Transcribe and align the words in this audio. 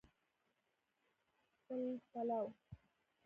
بل 1.67 1.99
پلو 2.09 2.45